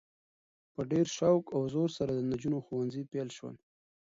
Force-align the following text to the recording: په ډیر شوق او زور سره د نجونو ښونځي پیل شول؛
په 0.73 0.81
ډیر 0.91 1.05
شوق 1.17 1.43
او 1.55 1.61
زور 1.73 1.89
سره 1.97 2.11
د 2.13 2.19
نجونو 2.31 2.57
ښونځي 2.65 3.01
پیل 3.11 3.29
شول؛ 3.37 3.55